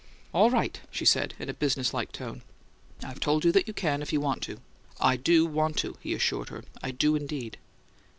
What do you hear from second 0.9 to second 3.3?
said, in a business like tone. "I've